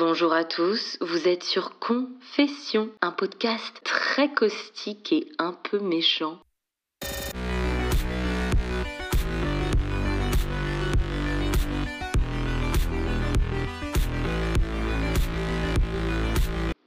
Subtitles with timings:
[0.00, 6.38] Bonjour à tous, vous êtes sur Confession, un podcast très caustique et un peu méchant.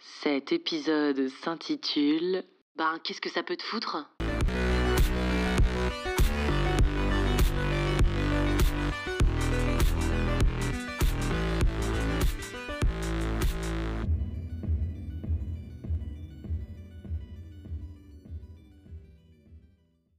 [0.00, 2.42] Cet épisode s'intitule
[2.74, 3.98] Ben, qu'est-ce que ça peut te foutre?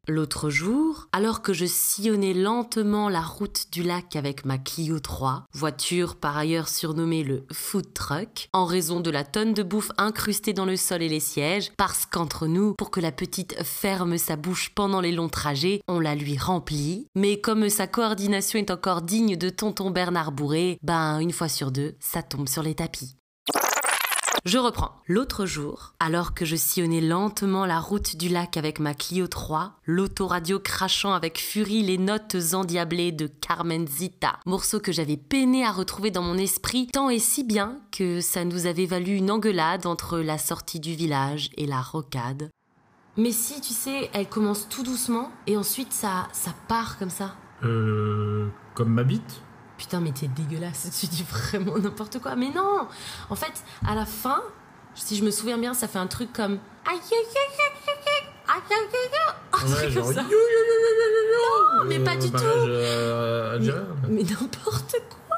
[0.09, 5.43] L'autre jour, alors que je sillonnais lentement la route du lac avec ma Clio 3,
[5.52, 10.53] voiture par ailleurs surnommée le food truck, en raison de la tonne de bouffe incrustée
[10.53, 14.38] dans le sol et les sièges, parce qu'entre nous, pour que la petite ferme sa
[14.38, 19.02] bouche pendant les longs trajets, on la lui remplit, mais comme sa coordination est encore
[19.02, 23.16] digne de tonton Bernard Bourré, ben une fois sur deux, ça tombe sur les tapis.
[24.45, 24.91] Je reprends.
[25.07, 29.73] L'autre jour, alors que je sillonnais lentement la route du lac avec ma Clio 3,
[29.85, 35.71] l'autoradio crachant avec furie les notes endiablées de Carmen Zita, morceau que j'avais peiné à
[35.71, 39.85] retrouver dans mon esprit tant et si bien que ça nous avait valu une engueulade
[39.85, 42.49] entre la sortie du village et la rocade.
[43.17, 47.35] Mais si, tu sais, elle commence tout doucement et ensuite ça, ça part comme ça.
[47.63, 48.47] Euh.
[48.75, 49.41] Comme ma bite?
[49.78, 52.36] Putain, mais t'es dégueulasse, tu dis vraiment n'importe quoi.
[52.36, 52.88] Mais non
[53.30, 53.53] En fait,
[53.88, 54.42] à la fin,
[54.95, 56.58] si je me souviens bien, ça fait un truc comme.
[56.89, 58.03] Aïe, aïe, aïe, aïe, aïe,
[58.47, 60.23] aïe, aïe, aïe, Ouais, aïe, genre, comme ça.
[60.23, 62.38] Non, mais pas du tout.
[62.44, 63.59] euh.
[64.09, 65.38] Mais n'importe quoi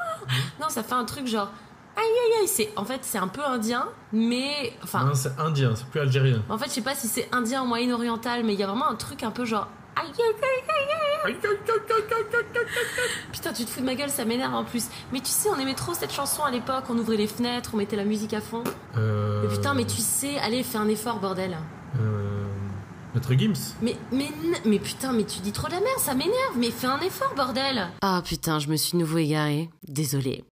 [0.60, 1.50] Non, ça fait un truc genre.
[1.96, 2.48] Aïe, aïe, aïe.
[2.48, 4.72] C'est, en fait, c'est un peu indien, mais.
[4.82, 6.42] Enfin, Non, c'est indien, c'est plus algérien.
[6.48, 8.88] en fait, je sais pas si c'est indien ou moyen-oriental, mais il y a vraiment
[8.88, 9.68] un truc un peu genre.
[9.96, 10.64] Aïe, aïe, aïe,
[13.32, 14.84] Putain, tu te fous de ma gueule, ça m'énerve en plus.
[15.12, 17.76] Mais tu sais, on aimait trop cette chanson à l'époque, on ouvrait les fenêtres, on
[17.76, 18.64] mettait la musique à fond.
[18.96, 21.56] Euh, Mais putain, mais tu sais, allez, fais un effort, bordel.
[21.98, 22.26] Euh.
[23.14, 26.14] Maître Gims Mais, mais, n- mais putain, mais tu dis trop de la merde, ça
[26.14, 29.68] m'énerve, mais fais un effort, bordel Ah putain, je me suis nouveau égarée.
[29.88, 30.44] Désolée.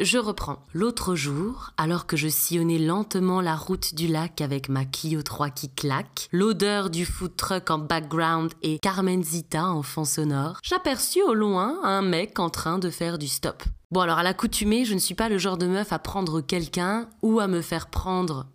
[0.00, 0.58] Je reprends.
[0.72, 5.50] L'autre jour, alors que je sillonnais lentement la route du lac avec ma Clio 3
[5.50, 11.22] qui claque, l'odeur du food truck en background et Carmen Zita en fond sonore, j'aperçus
[11.22, 13.62] au loin un mec en train de faire du stop.
[13.92, 17.08] Bon alors à l'accoutumée, je ne suis pas le genre de meuf à prendre quelqu'un
[17.22, 18.46] ou à me faire prendre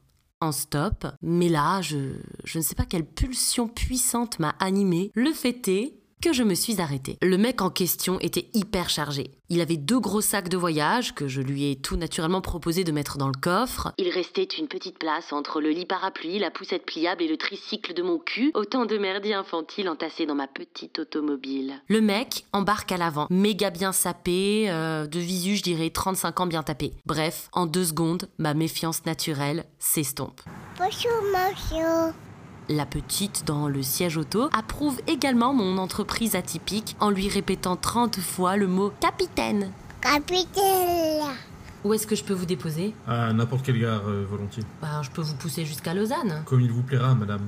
[0.42, 2.14] en stop, mais là, je,
[2.46, 5.12] je ne sais pas quelle pulsion puissante m'a animée.
[5.14, 7.18] Le fait est que je me suis arrêtée.
[7.22, 9.32] Le mec en question était hyper chargé.
[9.50, 12.92] Il avait deux gros sacs de voyage que je lui ai tout naturellement proposé de
[12.92, 13.94] mettre dans le coffre.
[13.98, 17.94] Il restait une petite place entre le lit parapluie, la poussette pliable et le tricycle
[17.94, 21.82] de mon cul, autant de merdier infantile entassés dans ma petite automobile.
[21.88, 26.48] Le mec embarque à l'avant, méga bien sapé, euh, de visu je dirais 35 ans
[26.48, 26.94] bien tapé.
[27.06, 30.42] Bref, en deux secondes, ma méfiance naturelle s'estompe.
[30.78, 32.14] Bonjour, monsieur.
[32.72, 38.20] La petite, dans le siège auto, approuve également mon entreprise atypique en lui répétant 30
[38.20, 39.72] fois le mot capitaine.
[40.02, 41.26] Capitaine.
[41.84, 42.94] Où est-ce que je peux vous déposer?
[43.08, 44.62] À n'importe quelle gare, euh, volontiers.
[44.84, 46.44] Bah, je peux vous pousser jusqu'à Lausanne.
[46.46, 47.42] Comme il vous plaira, madame.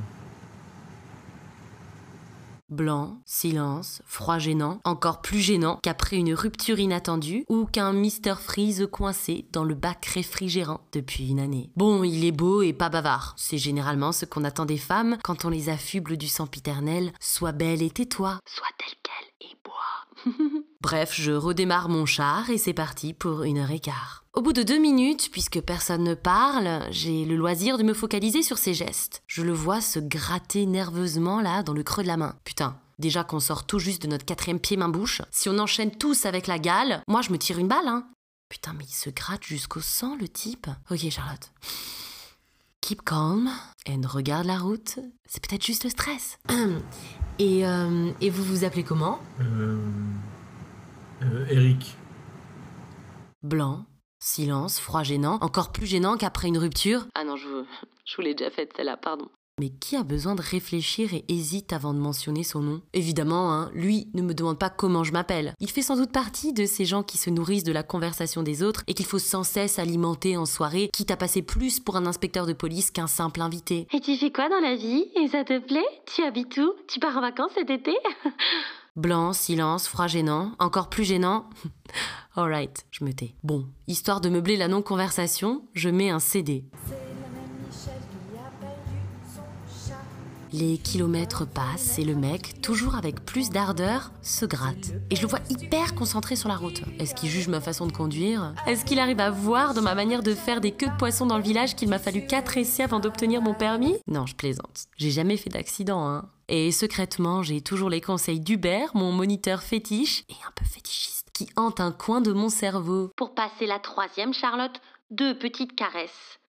[2.71, 8.87] Blanc, silence, froid gênant, encore plus gênant qu'après une rupture inattendue ou qu'un Mr Freeze
[8.89, 11.69] coincé dans le bac réfrigérant depuis une année.
[11.75, 13.33] Bon, il est beau et pas bavard.
[13.37, 17.11] C'est généralement ce qu'on attend des femmes quand on les affuble du sempiternel.
[17.19, 18.39] Sois belle et tais-toi.
[18.45, 20.63] Sois telle qu'elle et bois.
[20.81, 24.20] Bref, je redémarre mon char et c'est parti pour une heure et quart.
[24.33, 28.43] Au bout de deux minutes, puisque personne ne parle, j'ai le loisir de me focaliser
[28.43, 29.23] sur ses gestes.
[29.27, 32.37] Je le vois se gratter nerveusement là dans le creux de la main.
[32.45, 32.77] Putain.
[32.97, 36.25] Déjà qu'on sort tout juste de notre quatrième pied main bouche, si on enchaîne tous
[36.25, 38.07] avec la gale, moi je me tire une balle, hein.
[38.47, 40.67] Putain, mais il se gratte jusqu'au sang, le type.
[40.89, 41.51] Ok, Charlotte.
[42.79, 43.49] Keep calm
[43.89, 44.97] and regarde la route.
[45.27, 46.37] C'est peut-être juste le stress.
[47.39, 49.19] Et, euh, et vous vous appelez comment?
[49.39, 49.77] Euh.
[51.23, 51.97] euh, Eric.
[53.41, 53.85] Blanc,
[54.21, 57.07] silence, froid gênant, encore plus gênant qu'après une rupture.
[57.15, 57.65] Ah non, je vous,
[58.05, 59.27] je vous l'ai déjà faite celle-là, pardon.
[59.59, 62.81] Mais qui a besoin de réfléchir et hésite avant de mentionner son nom?
[62.93, 65.53] Évidemment, hein, lui ne me demande pas comment je m'appelle.
[65.59, 68.63] Il fait sans doute partie de ces gens qui se nourrissent de la conversation des
[68.63, 72.07] autres et qu'il faut sans cesse alimenter en soirée, quitte à passer plus pour un
[72.07, 73.87] inspecteur de police qu'un simple invité.
[73.93, 75.05] Et tu fais quoi dans la vie?
[75.21, 75.85] Et ça te plaît?
[76.07, 76.73] Tu habites où?
[76.87, 77.93] Tu pars en vacances cet été?
[78.97, 81.49] Blanc, silence, froid gênant, encore plus gênant.
[82.35, 83.35] Alright, je me tais.
[83.41, 86.65] Bon, histoire de meubler la non-conversation, je mets un CD.
[90.53, 94.91] Les kilomètres passent et le mec, toujours avec plus d'ardeur, se gratte.
[95.09, 96.81] Et je le vois hyper concentré sur la route.
[96.99, 98.53] Est-ce qu'il juge ma façon de conduire?
[98.67, 101.37] Est-ce qu'il arrive à voir dans ma manière de faire des queues de poisson dans
[101.37, 103.95] le village qu'il m'a fallu 4 essais avant d'obtenir mon permis?
[104.07, 104.87] Non, je plaisante.
[104.97, 106.29] J'ai jamais fait d'accident, hein.
[106.49, 111.47] Et secrètement, j'ai toujours les conseils d'Hubert, mon moniteur fétiche et un peu fétichiste, qui
[111.55, 113.09] hante un coin de mon cerveau.
[113.15, 114.81] Pour passer la troisième, Charlotte,
[115.11, 116.39] deux petites caresses.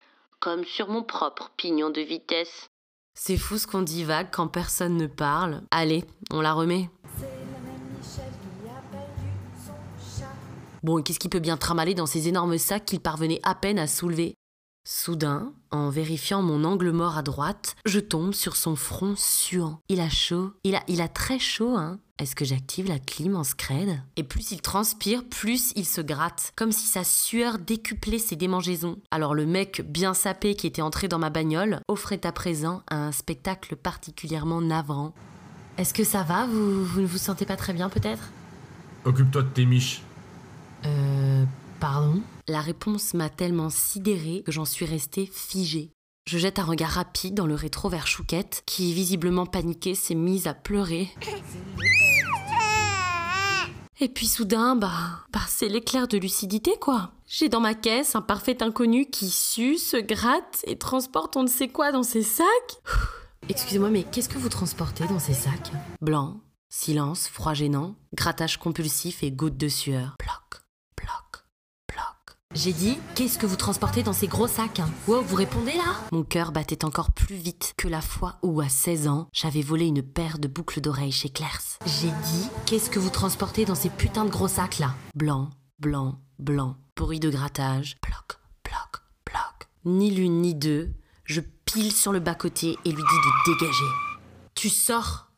[0.41, 2.69] Comme sur mon propre pignon de vitesse.
[3.15, 5.63] C'est fou ce qu'on divague quand personne ne parle.
[5.71, 6.89] Allez, on la remet.
[10.83, 13.87] Bon, qu'est-ce qui peut bien tramaler dans ces énormes sacs qu'il parvenait à peine à
[13.87, 14.35] soulever?
[14.85, 19.81] Soudain, en vérifiant mon angle mort à droite, je tombe sur son front suant.
[19.89, 22.01] Il a chaud, il a, il a très chaud, hein.
[22.19, 24.01] Est-ce que j'active la clim en scred?
[24.17, 28.99] Et plus il transpire, plus il se gratte, comme si sa sueur décuplait ses démangeaisons.
[29.11, 33.13] Alors le mec bien sapé qui était entré dans ma bagnole offrait à présent un
[33.13, 35.15] spectacle particulièrement navrant.
[35.79, 36.47] Est-ce que ça va?
[36.47, 38.31] Vous, vous ne vous sentez pas très bien peut-être?
[39.05, 40.03] Occupe-toi de tes miches.
[40.87, 41.45] Euh.
[41.83, 42.23] Pardon?
[42.47, 45.91] La réponse m'a tellement sidérée que j'en suis restée figée.
[46.29, 50.47] Je jette un regard rapide dans le rétro vers Chouquette, qui, visiblement paniquée, s'est mise
[50.47, 51.11] à pleurer.
[53.99, 57.15] Et puis soudain, bah, bah c'est l'éclair de lucidité, quoi.
[57.27, 61.49] J'ai dans ma caisse un parfait inconnu qui sue, se gratte et transporte on ne
[61.49, 62.47] sait quoi dans ses sacs.
[63.49, 65.73] Excusez-moi, mais qu'est-ce que vous transportez dans ces sacs?
[66.01, 70.15] Blanc, silence, froid gênant, grattage compulsif et gouttes de sueur.
[70.21, 70.63] Bloc,
[70.97, 71.32] bloc, bloc.
[72.55, 75.97] J'ai dit, qu'est-ce que vous transportez dans ces gros sacs Wow, vous répondez là?
[76.13, 79.87] Mon cœur battait encore plus vite que la fois où, à 16 ans, j'avais volé
[79.87, 81.79] une paire de boucles d'oreilles chez Claire's.
[81.87, 84.95] J'ai dit, qu'est-ce que vous transportez dans ces putains de gros sacs là?
[85.15, 89.69] Blanc, blanc, blanc, bruit de grattage, bloc, bloc, bloc.
[89.87, 90.93] Ni l'une ni deux,
[91.25, 93.91] je pile sur le bas-côté et lui dis de dégager.
[94.55, 95.29] Tu sors.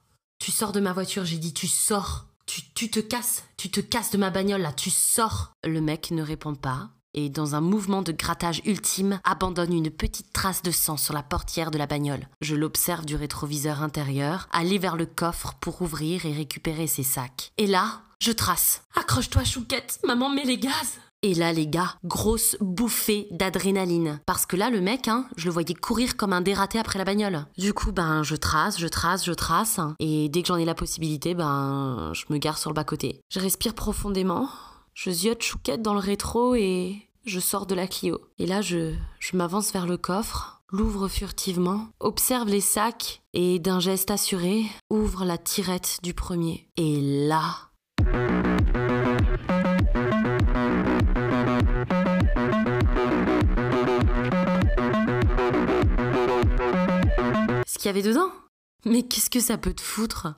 [0.40, 2.26] Tu sors de ma voiture, j'ai dit, tu sors.
[2.46, 5.52] Tu, tu te casses, tu te casses de ma bagnole là, tu sors.
[5.64, 10.32] Le mec ne répond pas et dans un mouvement de grattage ultime, abandonne une petite
[10.32, 12.28] trace de sang sur la portière de la bagnole.
[12.40, 17.52] Je l'observe du rétroviseur intérieur, aller vers le coffre pour ouvrir et récupérer ses sacs.
[17.56, 18.82] Et là, je trace.
[18.94, 20.99] Accroche-toi, chouquette, maman met les gaz.
[21.22, 24.20] Et là, les gars, grosse bouffée d'adrénaline.
[24.26, 27.06] Parce que là, le mec, hein, je le voyais courir comme un dératé après la
[27.06, 27.46] bagnole.
[27.56, 29.81] Du coup, ben, je trace, je trace, je trace.
[30.00, 33.22] Et dès que j'en ai la possibilité, ben, je me gare sur le bas-côté.
[33.31, 34.50] Je respire profondément.
[34.96, 36.94] Je ziote chouquette dans le rétro et
[37.26, 38.20] je sors de la Clio.
[38.38, 43.81] Et là, je, je m'avance vers le coffre, l'ouvre furtivement, observe les sacs et d'un
[43.81, 46.69] geste assuré, ouvre la tirette du premier.
[46.76, 47.56] Et là...
[57.67, 58.31] Ce qu'il y avait dedans?
[58.85, 60.29] Mais qu'est-ce que ça peut te foutre?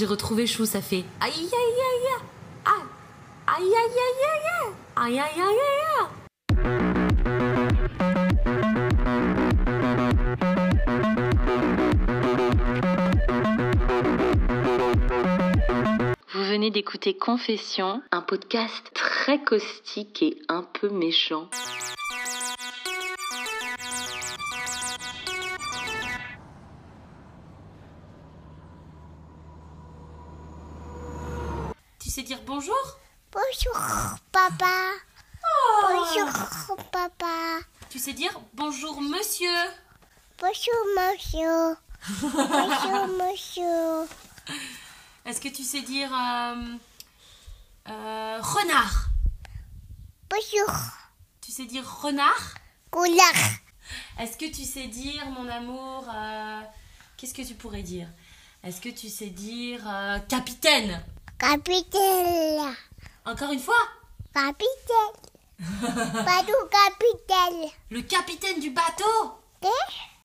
[0.00, 2.08] J'ai retrouvé Chou, ça fait aïe aïe aïe aïe
[2.64, 2.84] aïe.
[3.46, 4.72] Aïe aïe aïe.
[4.96, 6.08] Aïe aïe aïe aïe aïe.
[16.32, 21.50] Vous venez d'écouter Confession, un podcast très caustique et un peu méchant.
[34.58, 34.90] Papa.
[35.82, 37.58] Bonjour, papa.
[37.88, 39.48] Tu sais dire bonjour monsieur
[40.38, 41.76] Bonjour, monsieur.
[42.22, 44.08] Bonjour, monsieur.
[45.26, 46.76] Est-ce que tu sais dire euh,
[47.88, 49.06] euh, renard?
[50.30, 50.74] Bonjour,
[51.42, 52.54] Tu sais dire renard?
[52.90, 53.34] Couleur.
[54.18, 56.60] Est-ce que tu sais dire mon amour euh,
[57.16, 58.08] Qu'est-ce que tu pourrais dire?
[58.62, 59.82] Est-ce que tu sais dire
[60.28, 61.02] capitaine?
[61.38, 62.74] Capitaine.
[63.26, 63.76] Encore une fois?
[64.32, 65.16] Capitaine.
[66.46, 67.70] Tout capitaine.
[67.90, 69.32] Le capitaine du bateau?
[69.62, 70.10] Eh?